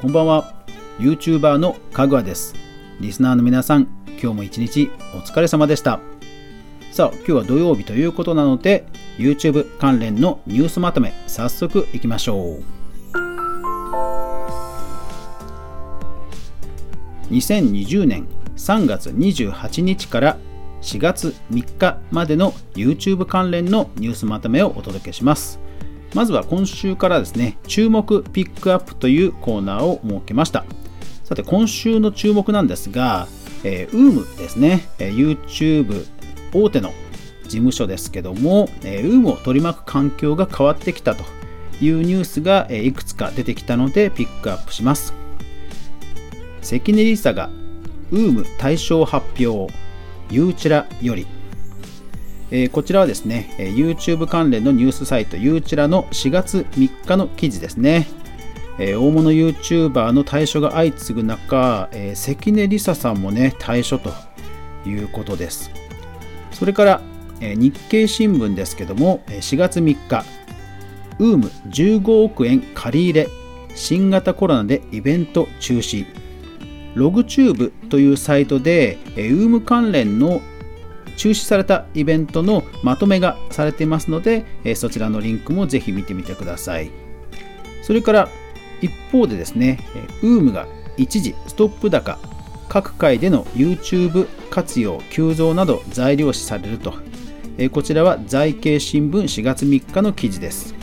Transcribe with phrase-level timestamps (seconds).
[0.00, 0.54] こんばんは。
[1.00, 2.54] YouTuber のかぐわです。
[3.00, 5.98] リスナーの皆さん今日も一日お疲れ様でした。
[6.92, 8.86] さあ今日は土曜日ということなので
[9.16, 12.62] YouTube 関連のニュースまとめ早速いきましょう。
[17.32, 20.38] 2020年3月28日から
[20.80, 25.58] 4月3日までの YouTube 関連のニュースまとめをお届けします。
[26.14, 30.64] まずは今週からですね、注目ピックアップというコーナーを設けました。
[31.24, 33.28] さて、今週の注目なんですが、
[33.64, 36.06] えー、UM ですね、え、YouTube
[36.54, 36.92] 大手の
[37.44, 41.24] 事務所ですけども、えー、UM を取り巻く環境が変わってきたと
[41.80, 45.12] いうニュースが、え、いくつか出てきたのでピックアップします。
[46.62, 47.50] 関根梨沙が
[48.10, 49.72] UM 対象発表、
[50.30, 51.26] ユーチラより
[52.50, 58.06] えー、こちらはですね、え YouTube 関連のニュースサイト、ユーチラの4月3日の記事ですね。
[58.78, 64.12] えー、大物 YouTuber の対処が相次ぐ中、えー、関根梨沙さんもね、対処と
[64.86, 65.70] いうことです。
[66.52, 67.00] それから、
[67.40, 70.24] えー、日経新聞ですけども、4月3日、
[71.18, 73.28] UM15 億円借り入れ、
[73.74, 76.06] 新型コロナでイベント中止。
[76.94, 80.40] ログチューブというサイトで、UM 関連の
[81.18, 86.90] 中止されたイベントのまとめがされていますので、えそちらのリンクもぜひ見てみてください。
[87.82, 88.28] それから
[88.80, 89.80] 一方でですね、
[90.22, 92.18] UM が一時ストップ高、
[92.68, 96.94] 各界での YouTube 活用急増など材料視されると、
[97.58, 100.74] えこちらは財経新聞4月3日の記事です。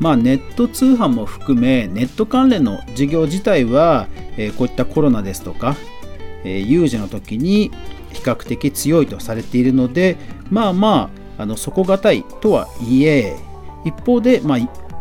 [0.00, 5.76] まあ、ネット通販も含めネット関連の事業自体は、えこういったコロナですとか、
[6.44, 7.70] え有事の時に
[8.14, 10.16] 比較的強いとされているので
[10.50, 13.36] まあまああの底堅いとはいえ
[13.84, 14.58] 一方で、まあ、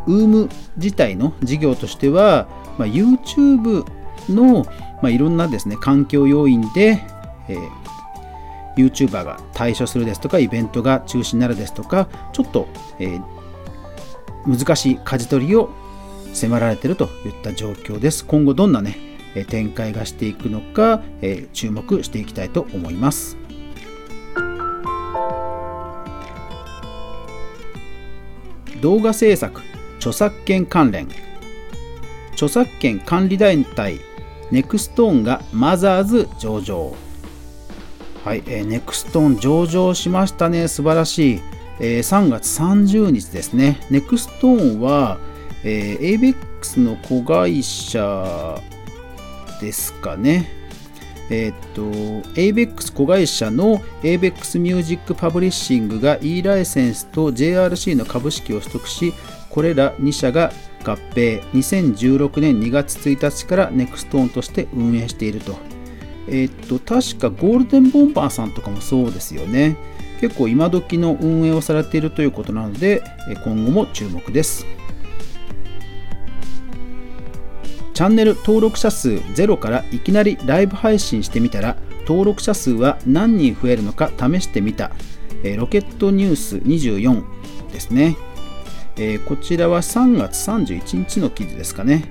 [0.07, 2.47] UM 自体の事業としては、
[2.77, 3.85] まあ、YouTube
[4.29, 4.63] の、
[5.01, 7.01] まあ、いろんなですね環境要因で、
[7.47, 7.69] えー、
[8.75, 12.67] YouTuber が退所するですとかイベントが中止になるですとかちょっと、
[12.99, 13.23] えー、
[14.45, 15.69] 難しい舵取りを
[16.33, 18.25] 迫られているといった状況です。
[18.25, 19.12] 今後どんなね
[19.47, 21.01] 展開がしていくのか
[21.53, 23.37] 注目していきたいと思います。
[28.81, 29.61] 動画制作
[29.97, 31.07] 著作権関連。
[32.33, 34.01] 著作権管理団体
[34.51, 36.93] NexTone がマザーズ上場。
[38.25, 40.67] はい、えー、 NexTone 上場しましたね。
[40.67, 41.41] 素晴らしい、
[41.79, 43.79] えー、3月30日ですね。
[43.89, 45.17] NexTone は、
[45.63, 48.61] えー、ABEX の子会社
[49.63, 50.49] ですかね。
[51.29, 51.81] えっ、と、
[52.35, 59.13] ABEX 子会社の ABEX ミュージックパブリッシングが E ライセンスと JRC の株式を取得し、
[59.49, 60.51] これら2社が
[60.83, 65.55] 合併、2016年2月1日から NexTone として運営していると。
[66.27, 69.77] えっ、と、確かゴールデンボンバーさんとかもそうですよね。
[70.19, 73.01] 結構今時の運営をされているということなので、
[73.43, 74.65] 今後も注目です。
[77.93, 81.77] チャンネル登録者数0からいきなりライブ配信してみたら
[82.07, 84.91] 登録者数は何人増えるのか試してみた、
[85.43, 88.17] えー、ロケットニュース24ですね、
[88.95, 92.05] えー、こちらは3月31日の記事ですかね、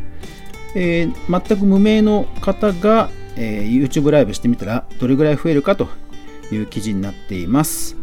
[0.76, 5.88] えー、全く無名の方が、え YouTube ライブしてみたらどれぐらい増えるかと
[6.52, 7.96] いう記事になっています。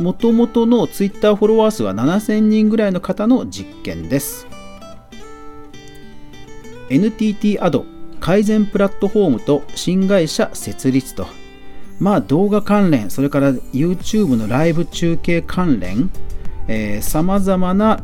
[0.00, 4.53] もともとの Twitter フォロワー数は7000人ぐらいの方の実験です。
[6.90, 7.86] NTT アド
[8.20, 11.26] 改善プラットフォームと新会社設立と。
[12.00, 16.10] まあ動画関連それから YouTube のライブ中継関連
[17.02, 18.02] さまざまな、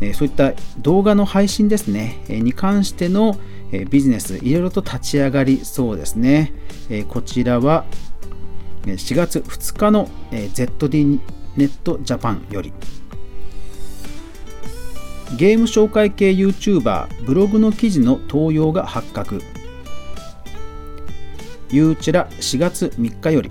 [0.00, 3.36] えー、そういった動画の配信ですね、えー、に関しての、
[3.72, 6.52] えー、ビジネスいろいろと立ち上がりそうですね、
[6.90, 7.84] えこちらは
[8.84, 11.20] 4月2日の、え ZD
[11.56, 12.72] ネットジャパンより。
[15.36, 19.40] ゲーム紹介系 YouTuber ブログの記事の盗用が発覚。
[21.70, 23.50] ゆうちら4月3日より。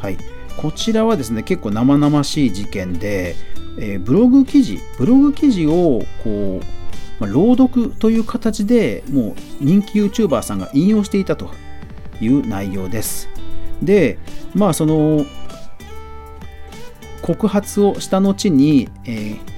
[0.00, 0.16] はい。
[0.56, 3.34] こちらはですね結構生々しい事件で、
[3.78, 6.64] えー、ブログ記事ブログ記事をこう、
[7.20, 11.50] まあ、朗読という形でもう人気 YouTuber さんが引用していたと
[12.20, 13.28] いう内容です。
[13.82, 14.18] で
[14.54, 15.26] まあその
[17.20, 19.53] 告発をした後に、えー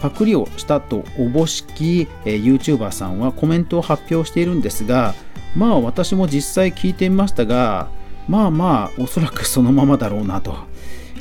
[0.00, 5.14] パクリをしたとおぼしき、えー、YouTuber さんはコメントを発表しているんですが
[5.54, 7.88] まあ私も実際聞いてみましたが
[8.28, 10.56] まあまあおそらくそのままだろうなと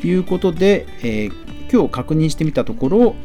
[0.03, 3.15] いうことで、えー、今日確認してみたところ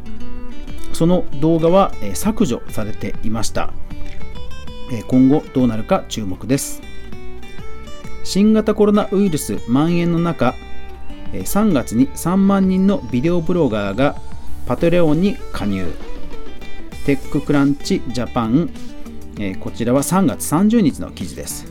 [0.93, 3.73] その動画は削除されていました。
[5.09, 6.81] 今後どうなるか注目です。
[8.23, 10.55] 新型コロナウイルス蔓延の中
[11.33, 14.17] 3月に3万人のビデオブロガーが
[14.67, 15.93] パトレオンに加入。
[17.07, 18.71] テッククランチジャパン。
[19.61, 21.67] こちらは3月30日の記事です、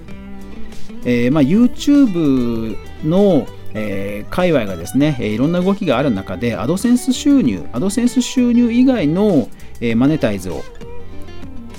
[1.06, 9.50] えーまあ、YouTube のえー、界隈がですね、えいろんな動きがある中で、アドセンス収入、アドセンス収入以外の、
[9.82, 10.64] えマネタイズを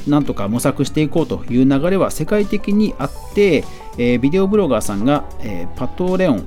[0.07, 3.65] なんとか模索していこうという流れは世界的にあって、
[3.97, 6.47] えー、ビデオブロガーさんが、えー、パトレオン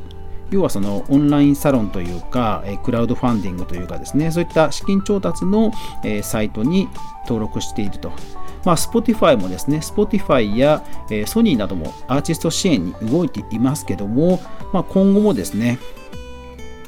[0.51, 5.71] 要はそのオンラインサロンというか、え、クラウドファンディングというかですねそういった資金調達の、
[6.03, 6.88] え、サイトに
[7.23, 8.11] 登録していると。
[8.65, 14.41] まあ、Spotify もですね、Spotify や、え、ソニーなどもアーティスト支援に動いていますけども、
[14.73, 15.79] まあ、今後もですね、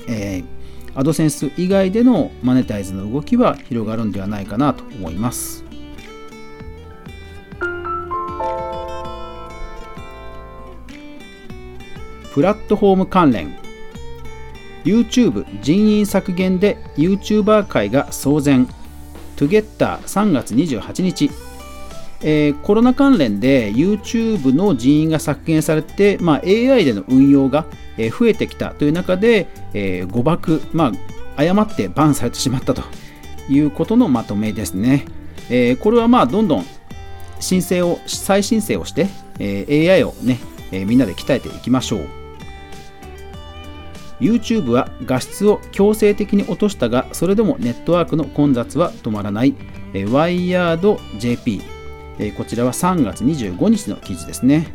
[0.08, 5.69] えー、アドセンス以外でのマネタイズの動きは広がるんではないかなと思います。
[12.40, 13.54] プラットフォーム関連
[14.86, 18.66] YouTube 人員削減で YouTuber 界が騒然
[19.36, 21.30] トゥゲッター3月28日、
[22.22, 27.66] えー、コロナ関連で YouTube の人員が削減されて、まあ、AI での運用が
[27.98, 30.94] 増えてきたという中で、えー、誤爆、ま
[31.36, 32.84] あ、誤ってバンされてしまったと
[33.50, 35.04] いうことのまとめですね。
[35.50, 36.66] えー、これはまあどんどん
[37.42, 39.08] 申請を再申請をして、
[39.40, 40.40] え、AI をね、
[40.72, 42.19] えー、みんなで鍛えていきましょう。
[44.20, 49.56] YouTube は画質を強制的に落としたが、それでもネットワークの混雑は止まらない。
[49.94, 51.62] WiredJP。
[52.36, 54.68] こちらは3月25日の記事ですね。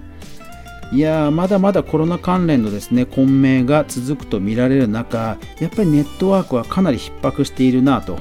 [0.92, 8.18] いや、まだまだコロナ関連のですね、混迷が続くと見られる中、やっぱりネットワークはかなり逼迫しているなと。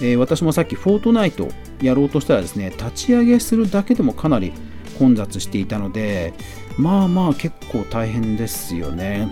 [0.00, 1.48] えー、私もさっきフォートナイト
[1.80, 4.52] やろうとしたらですね、立ち上げするだけでもかなり
[4.98, 6.34] 混雑していたので、
[6.76, 9.28] まあまあ結構大変ですよね。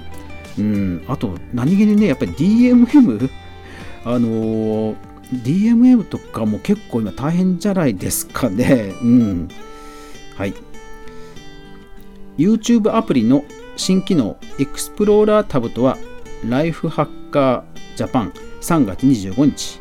[0.59, 3.31] うん、あと何気にねやっぱり DMM
[4.05, 4.97] あのー、
[5.33, 8.95] DMM とかも結構今大変じゃないですかね。
[9.03, 9.49] うん。
[10.37, 10.55] はい。
[12.39, 13.45] YouTube アプリの
[13.77, 15.99] 新機能エクスプローラータブとは
[16.49, 18.33] ライフハッカージャパン
[18.63, 19.81] 3月25日、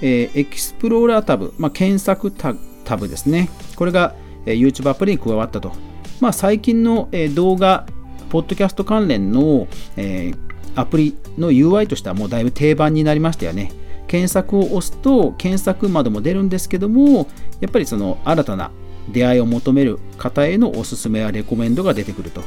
[0.00, 2.54] えー、エクスプローラータブ、まあ、検索タ
[2.84, 3.50] タブですね。
[3.76, 4.14] これが、
[4.46, 5.72] えー、YouTube アプリに加わったと、
[6.20, 7.86] まあ、最近の、えー、動画
[8.28, 10.38] ポッドキャスト関連の、えー、
[10.74, 13.72] アプリの UI としてはもうだいぶ定番になりましたよね。
[14.06, 17.28] 検索を押すと検索窓も出るんですけども、
[17.60, 18.70] やっぱりその新たな
[19.10, 22.42] 出会いを求める方へのおすすめやレコメンドが出てくると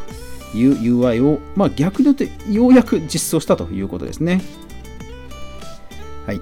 [0.55, 4.41] いう UI を、まあ、逆に言うとようやく実装したということですね。
[6.25, 6.41] はい。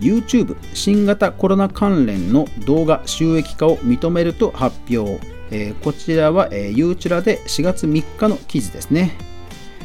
[0.00, 5.37] YouTube 新型コロナ関連の動画収益化を認めると発表。
[5.50, 9.16] えー、こちらは、えー、ユーチュラで4月3日の記事ですね、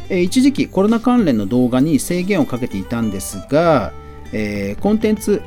[0.09, 3.93] えー、一時期コロナ関連の動画に制限をかけていたんですが、
[4.31, 5.41] えー、コンテンツ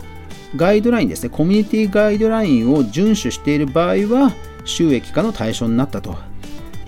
[0.55, 4.33] ガイドラインですねコミュニティガイドラインを遵守している場合は
[4.65, 6.17] 収益化の対象になったと。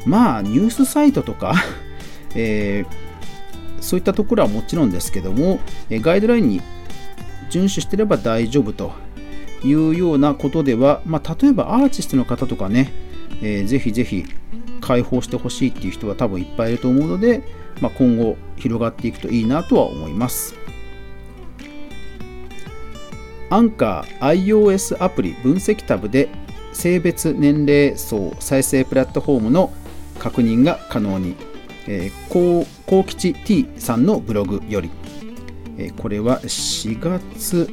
[0.06, 1.54] まあニュースサイトとか
[2.34, 5.60] えー、そういったところはもちろんですけども
[5.90, 6.60] ガイドラインに
[7.50, 8.92] 遵守してれば大丈夫と
[9.64, 12.92] いうようなことでは、まあ、例えばアーティストの方とかね
[13.42, 14.24] えー、ぜひぜひ
[14.80, 17.42] 開放してほしいっていう人は多分いっぱいいると思うので、
[17.80, 20.54] まあ、今後広がっていくといいなとは思います。
[23.50, 26.28] アンカー iOS アプリ分析タブで
[26.72, 29.72] 性別年齢層再生プラットフォームの
[30.18, 31.34] 確認が可能に、
[31.86, 34.90] えー、高吉 T さんのブログより、
[35.78, 37.70] えー、これは4月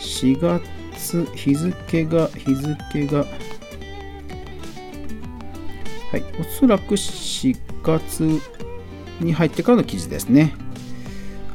[0.00, 3.26] 4月日付が日付が
[6.10, 8.40] はい、おそらく4月
[9.20, 10.54] に入ってからの記事ですね。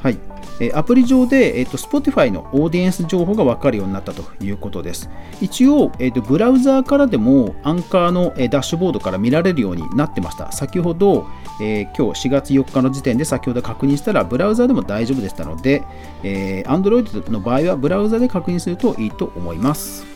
[0.01, 0.17] はい。
[0.59, 5.09] えアプリ上で、えーと、Spotify のオーディエンス情報が分かるようになったということです。
[5.41, 10.51] 一応、えーと、ブラウザーからでもアンカーの、えダッシュボードから見られるようになってました。
[10.51, 11.27] 先ほど、
[11.59, 15.83] えー、今日4月4日の時点で先ほど確認したらブラウザーでも大丈夫でしたので、
[16.23, 20.12] えー、Android の場合はブラウザで確認するといいと思います。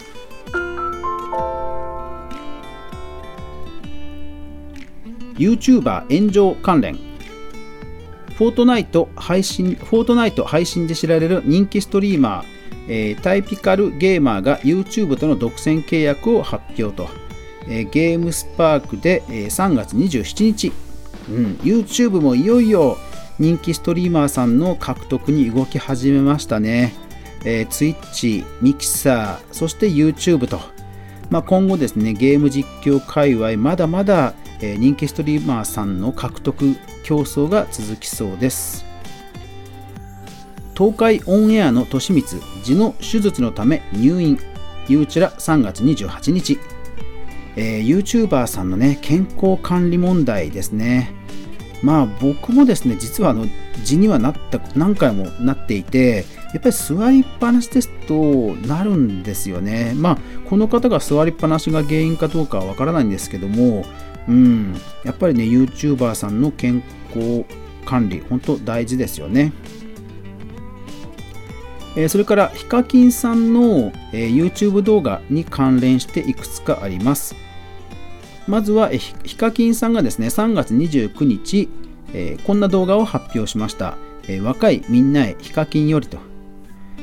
[5.38, 6.96] YouTuber 炎上関連。
[8.38, 17.10] フォートナイト配信フォートナイト配信で知られる人気ストリーマー、えー、タイピカルゲーマーが YouTube との独占契約を発表と、
[17.68, 20.72] えー、ゲームスパークで、えー、3月27日、
[21.30, 22.98] うん、YouTube もいよいよ
[23.40, 26.94] 人気ストリーマーさんの獲得に動き始めましたね。
[27.46, 30.60] えー、Twitch、ミキサー、そして YouTube と、
[31.30, 38.86] まあ、今後ですね、ゲーム実況界隈、まだまだ、え、人気ストリーマーさんの獲得競争が続きそうです。
[40.78, 44.40] 東海オンエアの利光、痔の手術のため入院、
[44.88, 46.60] ゆうちら3月28日、
[47.56, 51.12] えー、YouTuber さんのね、健康管理問題ですね。
[51.82, 53.46] まあ僕もですね、実はあの、
[53.84, 59.94] 痔にはなった、何回もなっていて、やっぱり座りっぱなしですとなるんですよね。
[59.96, 60.18] まあ、
[60.50, 63.86] この方が座りっぱなしが原因かどうかはわからないんですけども、
[64.28, 66.84] うん、やっぱりね、YouTuber さんの健
[67.16, 67.46] 康
[67.86, 69.54] 管理、本当大事ですよね。
[71.96, 77.36] えそれからヒカキンさんの、え YouTube 動画に関連していくつかあります。
[78.48, 81.70] まずは、えヒカキンさんがですね、3月29日、
[82.14, 83.98] えこんな動画を発表しました。
[84.28, 86.20] え若いみんなへヒカキンよりと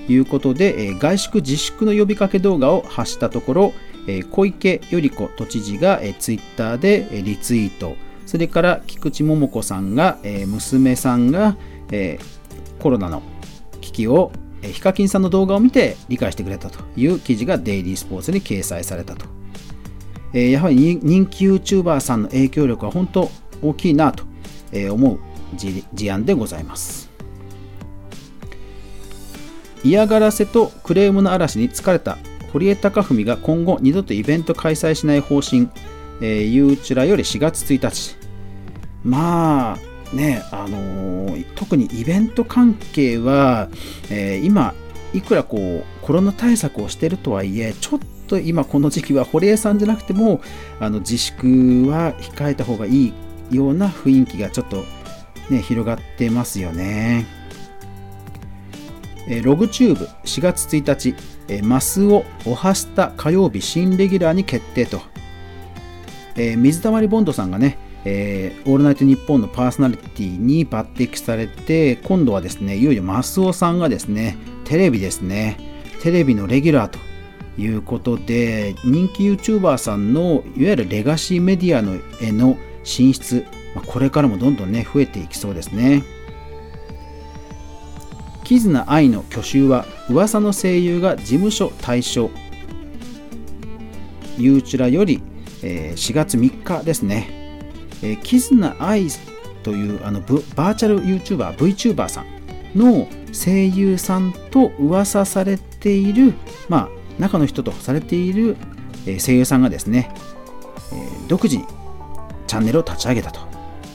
[0.09, 3.73] いうことで、え外宿自粛の呼びかけ動画を発したところ、
[4.07, 7.97] え小池百合子都知事が、え Twitter で、えリツイート、
[8.27, 11.57] それから菊池桃子さんが、え娘さんが、
[11.91, 12.19] え
[12.81, 13.23] コロナの
[13.81, 14.33] 危機を
[14.63, 19.27] ヒカキンさんの動画を見て理解してくれたという記事がデイリースポーツに掲載されたと。
[20.33, 23.31] えやはり人気 YouTuber さんの影響力は本当
[23.63, 24.25] 大きいなと
[24.91, 25.21] 思う
[25.93, 27.11] 事案でございます。
[29.85, 32.17] 嫌がらせとクレームの嵐に疲れた
[32.55, 35.69] 堀江貴文が今後二度とイベント開催しない方針、
[36.21, 38.17] えー、ゆうちらより4月1日。
[39.03, 43.69] まあ、ねあのー、特にイベント関係は、
[44.09, 44.73] えー、今
[45.13, 50.41] いくらこうコロナ対策をしているとはいえちょっと今この時期は堀江さんじゃなくても
[50.79, 53.13] あの自粛は控えた方がいい
[53.51, 54.85] ような雰囲気がちょっと、
[55.51, 57.27] ね、広がってますよね。
[59.27, 61.15] えログチューブ4月1日、
[61.49, 65.01] えマスオオハスタ火曜日新レギュラーに決定と、
[66.37, 75.59] え水溜りボンドさんがねえー、オールナイトニッポンのパーソナリティに抜擢されて、今度はですね、いよいよマスオさんがですね、テレビですね、
[76.03, 76.99] テレビのレギュラーと
[77.59, 83.47] いうことで、人気 YouTuber さんのいわゆるレガシーメディアのへの進出、
[83.87, 86.03] これからもどんどんね、増えていきそうですね。
[88.45, 92.31] キズナ愛の去就は噂の声優が事務所退所。
[94.37, 95.23] ゆうちらより、
[95.63, 97.61] え4月3日ですね。
[98.03, 99.09] え、キズナアイ
[99.63, 102.27] というあのバーチャル YouTuber、VTuber さん
[102.79, 106.35] の声優さんと噂されている、
[106.69, 108.57] まあ、中の人とされている、
[109.07, 110.11] 声優さんがですね、
[110.93, 111.65] え、独自に
[112.47, 113.41] チャンネルを立ち上げたと。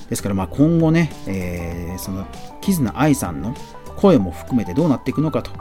[0.09, 2.25] ですから、まあ、今後ね、えー、その
[2.61, 3.53] キズナアイさんの
[3.99, 5.51] 声も含めてどうなっていくのかと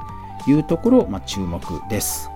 [0.49, 2.31] いうところ、まあ、注目です。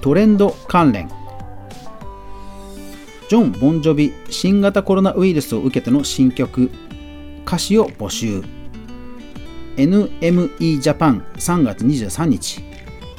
[0.00, 1.08] トレンド関連。
[3.28, 6.70] ジョン・ボンジョビ新型コロナウイルスを受けての新曲
[7.46, 8.42] 歌詞を募集。
[9.76, 12.62] NME ジャパン3月23日、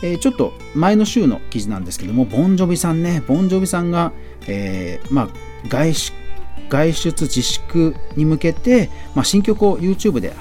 [0.03, 3.23] えー、ちょっと前の週の記事なんですけどもボンジョビさんね。
[3.27, 4.11] ボンジョビさんが、
[4.47, 5.29] えー、まあ、
[5.67, 6.22] 外出
[6.69, 10.33] 外出自粛に向けて、まあ、新曲を YouTube で、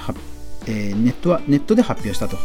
[0.67, 2.37] えー、ネットはネットで発表したと。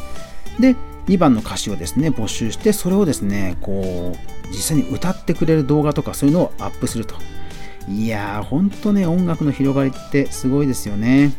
[0.60, 0.74] で
[1.06, 7.14] 2番の歌詞をですね募集してそれをですねこう実際に歌ってくれる動画とかそういうのをアップすると。
[7.88, 11.32] いやーほんとね音楽の広がりってすごいですよね。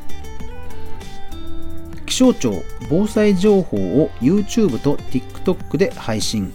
[2.07, 6.51] 気象庁防災情報を YouTube と TikTok で配信。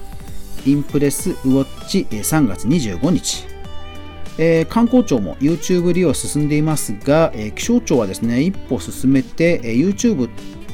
[0.66, 3.53] インプレスウォッチ3月25日。
[4.38, 10.28] えー、観光庁も YouTube 利用進んでいますが、えー、気象庁はですね一歩進めて、えー、YouTube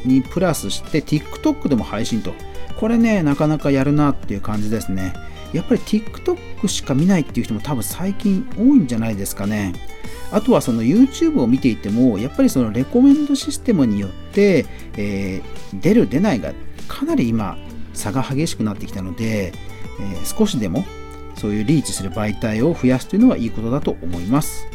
[0.05, 2.33] にプラスして TikTok でも配信と。
[2.79, 5.13] これね、なかなかやるなっていう感じですね。
[5.53, 9.75] やっぱり TikTok しか見ないっていう人も多分最近多いんじゃないですかね。
[10.33, 14.65] あとはその YouTube を見ていても、やっぱりそのレコメンドシステムによって、
[14.97, 16.55] えー、出る出ないが
[16.89, 17.59] かなり今
[17.93, 19.53] 差が激しくなってきたので、
[20.01, 20.85] えー、少しでも
[21.41, 24.67] そういうリーチする媒体を増やすというのはいいことだと思います。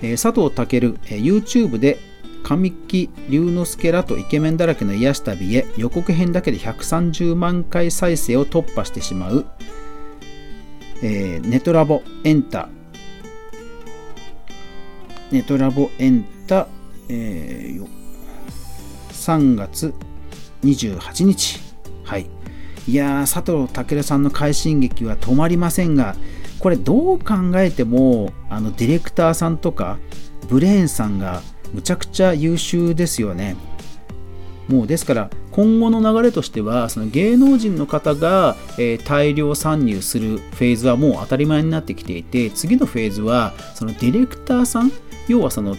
[0.00, 1.98] えー、佐藤健、えー、YouTube で
[2.44, 9.46] 神木隆之介らとイケメンだらけの癒し旅へ予告編だけで130万回再生を突破してしまう、
[11.02, 12.68] えー、ネトラボエンタ。
[15.32, 16.68] ネトラボエンタ、
[17.08, 17.88] えー、
[19.10, 19.92] 3月
[20.62, 21.60] 28日。
[22.04, 22.35] はい。
[22.88, 26.14] いや佐藤健さんの快進撃は止まりませんが
[26.58, 29.98] これどう考えてもあのディレクターさんとか
[30.48, 33.56] ブレーンさんがむちゃくちゃ優秀ですよね。
[34.68, 44.90] もうですから今後の流れとしてはその芸能人の方が、え、大量参入するフェーズはもう当たり前になってきていて次のフェーズはそのディレクターさん
[45.28, 45.76] 要はその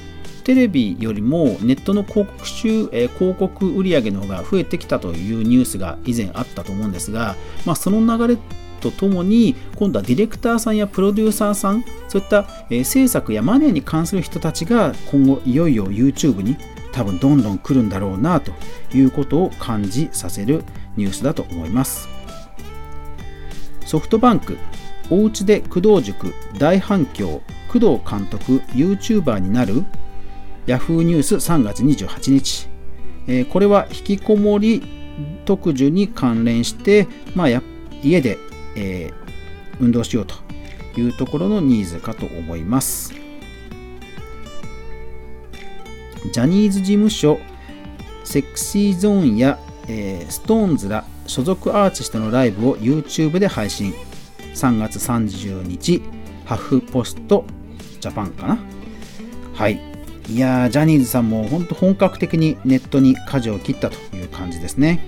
[0.48, 7.36] テレビよりもネットの広告収、えー、広告売上の方が増えてきたというニュースが以前あったと思うんですが、
[7.66, 8.39] まあ、その流れ
[8.80, 16.56] とともに今度はディレクターさんやプロデューサーさんそういった、えー、制作やマネーに関する人たちが今後いよいよ YouTube に
[16.94, 18.54] 多分どんどん来るんだろうなと
[18.96, 20.63] いうことを感じさせる
[20.96, 22.08] ニュースだと思います。
[23.86, 24.58] ソフトバンク
[25.10, 29.84] おうちで工藤塾大反響工藤監督 YouTuber になる
[30.68, 32.68] Yahoo ニュース3月28日、
[33.28, 34.84] えー、これは引きこもり
[35.46, 37.48] 特需に関連して、まあ、
[38.04, 38.38] 家で、
[38.76, 39.14] えー、
[39.80, 40.36] 運動しようと
[41.00, 43.14] いうところのニーズかと思います。
[46.32, 47.40] ジャニーズ事務所
[48.26, 49.58] Sexy Zone や、
[49.88, 53.94] えー、 SixTONES ら所属アーティストのライブを YouTube で配信。
[54.54, 56.02] 3月30日
[56.46, 57.46] ハフポスト
[58.02, 58.58] ジャパンかな。
[59.54, 59.97] はい。
[60.30, 65.00] いやージャニーズさんも本当本格的にネットに舵を切ったという感じですね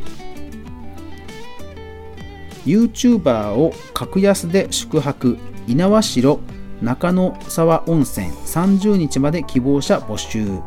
[2.66, 6.40] YouTuber を格安で宿泊猪苗代
[6.82, 10.60] 中野沢温泉30日まで希望者募集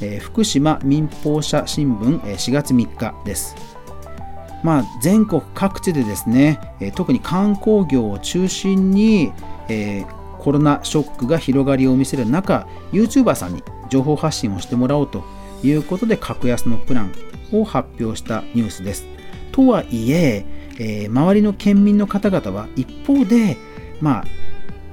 [0.00, 3.54] えー、福島民放社新聞、えー、4月3日です。
[4.62, 9.32] まあ、全国各地でですね、えー、特に観光業を中心に、
[9.68, 15.24] えー、コロナショックが広がりを見せる中 YouTuber さんに情報発信をしてもらおうと
[15.62, 17.12] いうことで格安のプラン
[17.52, 19.06] を発表したニュースです。
[19.52, 20.44] とはいえ
[20.78, 23.56] えー、周りの県民の方々は一方で、
[24.00, 24.24] まあ、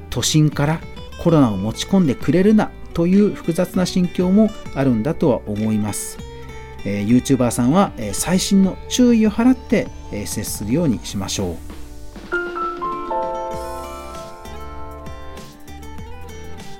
[0.09, 0.81] 都心から
[1.23, 6.17] コロナを持ち込んでくれるなという複雑な心境もあるんだとは思います。
[6.85, 11.55] えー、YouTuber さんは、えー、細心の注意を払って、えー、接するようにしましょう。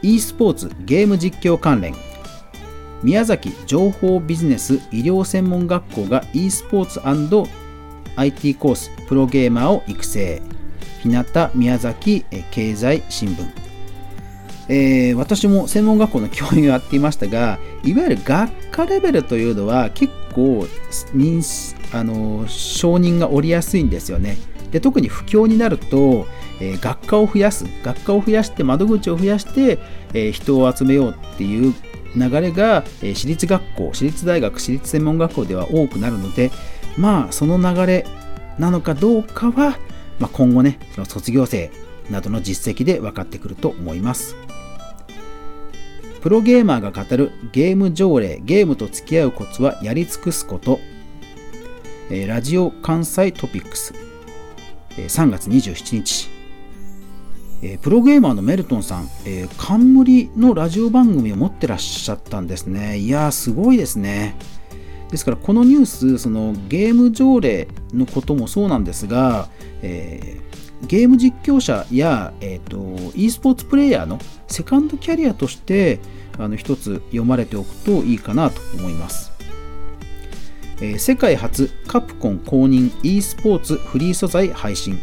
[0.02, 1.94] e スポーツゲーム実況関連
[3.04, 7.00] 宮崎情報ビジネス医療専門学校が e スポーツ
[8.16, 10.42] &IT コースプロゲーマーを育成。
[11.04, 13.68] 日向宮崎経済新聞。
[14.70, 20.68] えー、私も専門学校の教員をやっていましたがいわゆる学科レベルというのは結構
[21.94, 24.38] あの承認が下りやすいんですよね。
[24.72, 26.26] で特に不況になると、
[26.60, 27.66] えー、学科を増やす。
[27.84, 29.80] 学科を増やして窓口を増やして、
[30.14, 31.74] えー、人を集めようっていう
[32.18, 36.52] 流れが、え、私立学校私立大学私立専門学校では多くなるので
[36.98, 38.06] まあその流れ
[38.58, 39.78] なのかどうかは、
[40.20, 41.72] まあ、今後ねその卒業生
[42.10, 44.36] などの実績で分かってくると思います。
[46.22, 50.80] プロゲーマーが語るゲーム条例、ゲームと付き合うコツはやり尽くすこと、
[52.28, 53.94] ラジオ関西トピックス、
[54.98, 56.30] 3月27日、
[57.62, 62.98] えー、プロゲーマーのメルトンさん、えー、冠のラジオ番組を持ってらっしゃったんですね。
[62.98, 64.36] いやー、すごいですね。
[65.10, 69.50] ですから、このニュース、そのゲーム条例のこともそうなんですが、
[69.82, 76.00] えー、ゲーム実況者や、えーと、e スポーツプレイヤーのセカンドキャリアとして、
[76.38, 79.32] あの一つ読まれておくといいかなと思います。
[80.80, 85.00] えー、世界初カプコン公認 e スポーツフリー素材配信、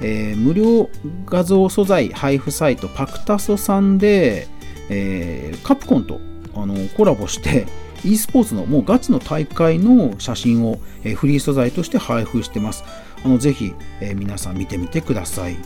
[0.00, 0.90] えー、無料
[1.24, 4.46] 画像素材配布サイトパクタソさんで、
[4.90, 6.20] えー、カプコンと
[6.54, 7.66] あのコラボして
[8.04, 12.84] e スポーツのもうガチの大会の写真を、えー、フリー素材として配布してます。
[13.24, 15.56] あのぜひ、えー、皆さん見てみてください。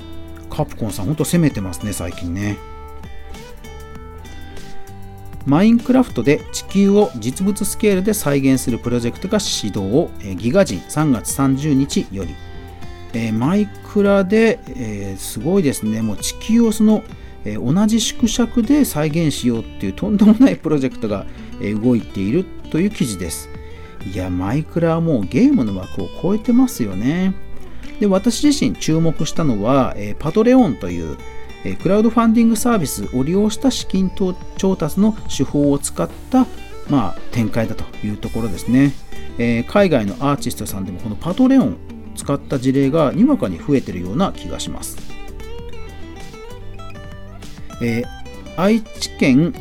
[0.48, 2.56] カプコンさん、ほんと攻めてますね、最近ね。
[5.46, 12.34] マインクラフトで地球を実物スケールで再現するプロジェクトが始動をギガ人3月30日より、
[13.12, 16.02] えー、マイクラで、えー、すごいですね。
[16.02, 17.02] もう地球をその、
[17.44, 21.26] えー、同じ縮尺で再現しようっていうとんでもないプロジェクトが、
[21.62, 23.50] え動いているという記事です。
[24.10, 27.34] いやマイクラはもうゲームの枠を超えてますよね。
[27.98, 31.18] で私自身注目したのは、えパトレオンという
[31.64, 34.10] えクラウドファンディングサービスを利用した資金
[34.56, 36.46] 調達の手法を使った、
[36.88, 38.92] まあ、展開だというところですね、
[39.38, 41.76] え、海外のアーティストさんでもこのパトレオン
[42.14, 44.96] 使った事例がにわかに増えているような気がします、
[47.82, 49.54] えー、愛知県、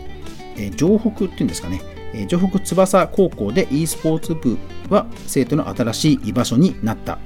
[0.56, 1.82] えー、城北っていうんですかね。
[2.14, 4.58] え城北翼高校で e スポーツ部
[4.90, 7.20] は生徒の新しい居場所になった、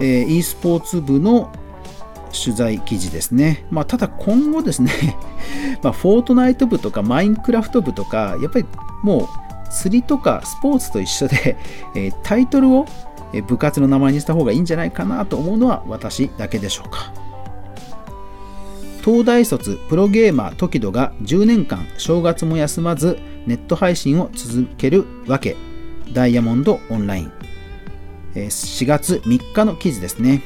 [0.00, 1.52] え e スポーツ部の
[2.32, 3.66] 取材記事ですね。
[3.70, 4.92] まあ、ただ今後ですね
[5.82, 8.66] まあ、フォートナイト部とかマインクラフト部とか、やっぱり
[9.02, 9.28] もう
[9.70, 11.56] 釣りとかスポーツと一緒で、
[11.94, 12.86] えタイトルを
[13.46, 17.12] 部活の名前にした方がいいんじゃないかなと思うのは私だけでしょうか。
[19.04, 25.56] 東大卒プロゲーマートキドが10年間正月も休まずネット配信を続けるわけ。
[26.12, 27.32] ダイヤモンドオンライン。
[28.34, 30.42] 4月3日の記事ですね。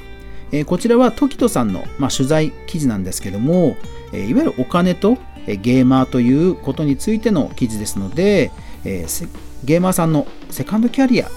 [0.66, 3.74] こちらはトキトさんの、まあ、取材記事なんですけども
[4.12, 5.16] いわゆるお金と
[5.46, 8.50] ゲーマーということについての記事ですので
[8.84, 11.30] ゲーマーさんのセカンドキャリア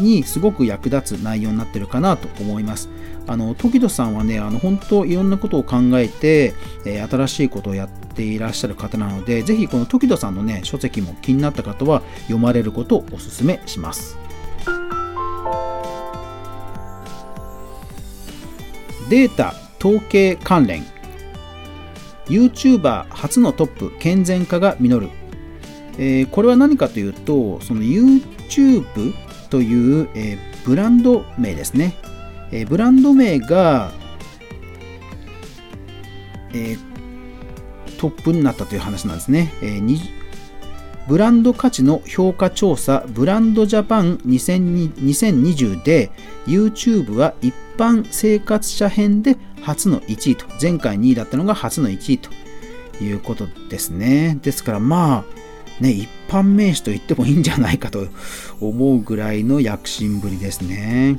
[0.00, 2.88] にすごく役立つ内容になってるかなと思います。
[3.26, 6.52] あの時戸さんはねあの本当いろんなことを考えて、
[6.84, 14.18] えー、新しいことをやっていらっしゃる方なのでぜひこの時戸さんのね書籍も気になった方は読まれることをお勧めします。
[19.08, 20.84] データ統計関連。
[22.26, 25.10] YouTuber 初のトップ健全化が実る、
[25.98, 29.14] えー、これは何かというとその YouTube
[29.54, 31.94] という、えー、ブランド名ですね。
[32.50, 33.92] えブランド名が、
[36.52, 39.52] えー、トップになったという話なんですね。
[39.62, 39.98] えー、
[41.06, 46.10] ブランド価値の評価調査ブランドジャパン2020で
[46.48, 50.46] YouTube は一般生活者編で初の1位と。
[50.60, 52.28] 前回2位だったのが初の1位と
[53.00, 54.36] いうことですね。
[54.42, 55.43] ですからまあ
[55.80, 58.06] ね一般名詞と言ってもいいんじゃないかと
[58.60, 61.18] 思うぐらいの躍進ぶりですね。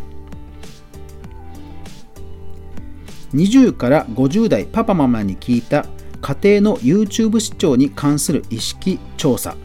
[3.33, 5.85] 20から50代パパママに聞いた
[6.21, 9.55] 家庭の YouTube 視聴に関する意識調査、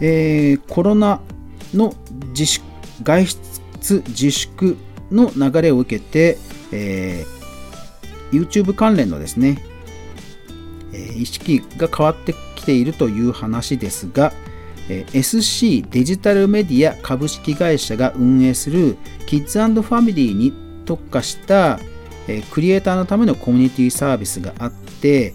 [0.00, 1.20] えー、コロナ
[1.74, 1.94] の
[2.30, 2.64] 自粛
[3.02, 4.76] 外出自粛
[5.10, 6.38] の流れを受けて、
[6.72, 9.62] えー、YouTube 関連のですね、
[10.92, 12.34] えー、意識が変わって
[12.68, 14.32] きているという話ですが、
[14.88, 20.52] SC デジタルメディア株式会社が運営するキッズファミリーに
[20.84, 21.78] 特化した
[22.50, 25.34] クリエイターのためのコミュニティサービスがあって、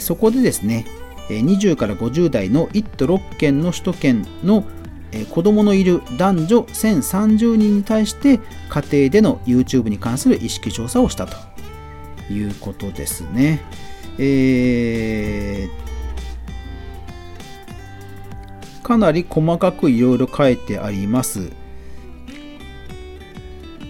[0.00, 0.84] そこでですね
[1.30, 4.64] 20から50代の1都6県の首都圏の
[5.30, 11.34] 子供のいる男女1030人に対して家庭での YouTube に関する意識調査をしたと
[12.30, 13.62] いうことですね。
[14.18, 15.83] えー、
[18.84, 21.50] かなり細かくいろいろ書いてあります。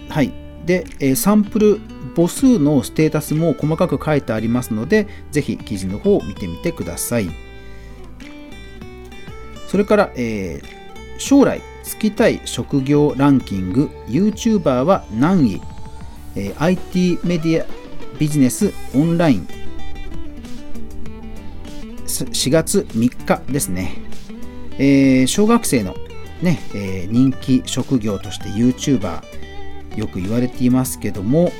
[0.09, 0.33] はい。
[0.65, 1.81] で、サンプル
[2.15, 7.29] 母数のステータスも細かく書いてありますので、ぜひ記事の方を見てみてください。
[9.67, 15.61] それから、えー、将来就きたい職業ランキング YouTuber は何位、
[16.35, 17.65] えー、IT メディア
[18.17, 19.47] ビジネスオンライン
[22.05, 24.04] 4月3日ですね、
[24.77, 25.95] えー、小学生の
[26.41, 29.21] ね、えー、人気職業として YouTuber
[29.95, 31.51] よく言われていますけども、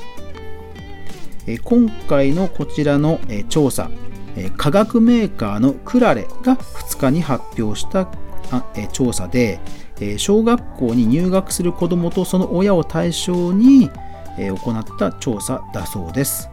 [1.48, 3.90] え今回のこちらのえ調査
[4.36, 8.10] え化学メーカーのクラレが2日に発表した
[8.52, 9.60] あ、え調査で
[10.00, 13.90] え小学校に入学する子どもとその親を対象に
[14.38, 16.50] え行った調査だそうです。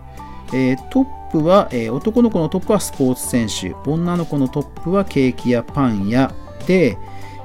[0.55, 6.97] えトップはえ男の子のトップはスポーツ選手女の子のトップはケーキやパンや屋で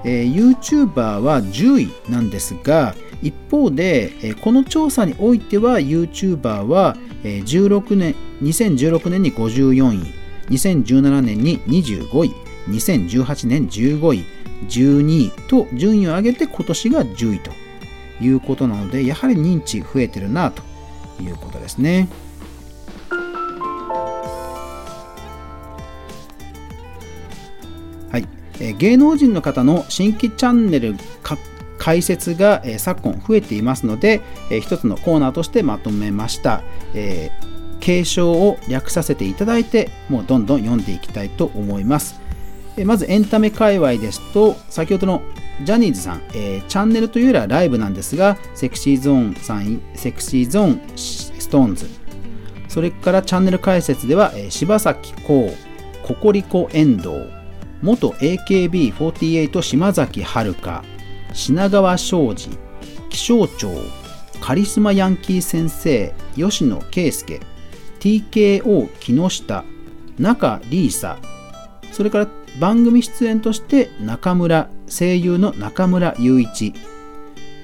[0.03, 10.13] YouTuber は10位なんですが一方でえこの調査においては YouTuber は16年2016年に54位
[10.49, 12.32] 2017年に25位
[12.69, 14.25] 2018年15位
[14.67, 17.51] 12位と順位を上げて今年が10位と
[18.21, 20.63] いうことなのでやはり認知増えてるなと
[21.21, 22.08] いうことですね。
[28.60, 30.96] はい、芸能人の方の新規チャンネル
[31.78, 42.20] 解説が、え昨今増えていますので、え一つのコーナーとしてまとめました、えー、継承を略させていただいてもうどんどん読んでいきたいと思います、
[42.78, 45.22] えまずエンタメ界隈ですと先ほどの
[45.63, 51.88] ジャニーズさん、えー、チャンネルというよりはライブなんですがセクシーゾーンさんセクシーゾーンストーンズ。
[52.67, 57.37] それからチャンネル解説では、えー、柴咲コウココリコ遠藤
[57.81, 60.83] 元 AKB48 島崎遥香
[61.33, 62.49] 品川庄司
[63.09, 63.71] 気象庁
[64.41, 67.39] カリスマヤンキー先生吉野圭介
[67.99, 69.65] TKO 木下
[70.17, 71.17] 中里依紗
[71.91, 72.27] それから
[72.59, 76.73] 番組出演として中村声優の中村雄一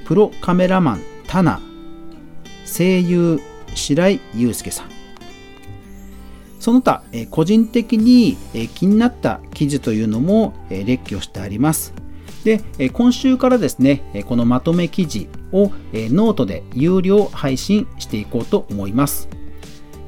[0.06, 1.62] プロカメラマンタナ
[2.66, 3.40] 声優
[3.76, 4.93] 白井祐介さん。
[6.64, 11.94] その他、え個人的に、え気になった記事というのも、え列挙してあります。
[12.46, 19.28] で、え今週からですね、えこのまとめ記事を、えノートで有料配信していこうと思います。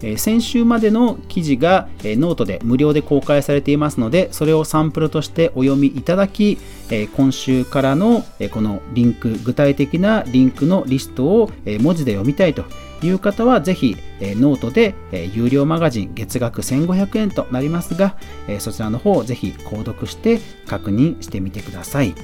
[0.01, 6.57] え先週までの記事が、えノートで無料で公開されていますので、それをサンプルとしてお読みいただき、
[6.89, 12.63] え今週からの、えこのリンク、具体的なリンクのリストを、え文字で読みたいと
[13.03, 22.15] いう方は、ぜひ、えノートで、え有料マガジン月額1500円となりますが、えそちらの方をぜひ購読して確認してみてください。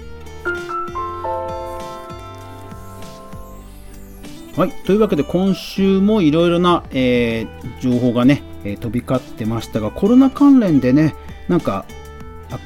[4.58, 11.16] はい、というわけで今週もいろいろな、えー、情報がね、えー、飛び交ってましたがコロナ関連でね
[11.48, 11.86] なんか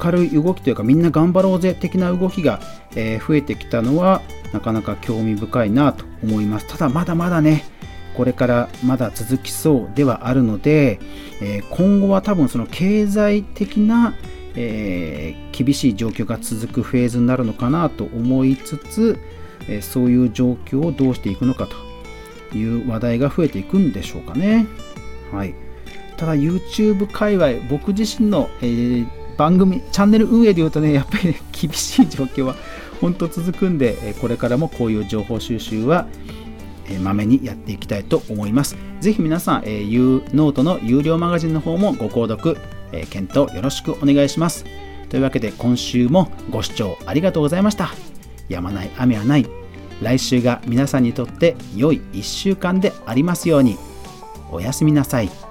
[0.02, 2.60] 明るい動きというかみんな頑張ろうぜ的な動きが、
[2.96, 4.20] えー、増えてきたのは
[4.52, 7.64] なかなか興味深いなと思いますただまだまだね
[8.16, 10.98] これからまだ続きそうではあるので、
[11.40, 14.14] え今後は多分その経済的な、
[14.54, 19.18] え厳しい状況が続くフェーズになるのかなと思いつつ、
[19.68, 21.68] えそういう状況をどうしていくのか
[22.50, 24.66] という話題が増えていくんでしょうかね。
[25.32, 25.54] はい、
[26.16, 32.54] ただ YouTube 界隈僕自身の、えー、番組チャンネル運営でいうとねやっぱり、ね、 厳しい状況は
[33.00, 36.06] 本当続くんでこれからもこういう情報収集は
[37.00, 38.76] まめにやっていきたいと思います。
[39.00, 42.56] ぜひ皆さん、えー、ノートの有料マガジンの方もご購読、
[42.92, 44.64] え、検討よろしくお願いします。
[45.08, 47.90] というわけで今週もご視聴ありがとうございました。
[48.48, 49.46] やまない雨はない。
[50.02, 53.76] 来週が皆さんにとって良い1週間でありますように。
[54.50, 55.45] おやすみなさい。